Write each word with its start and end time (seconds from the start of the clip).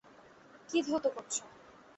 কি 0.69 0.77
ধৌত 0.81 1.05
করছো? 1.15 1.41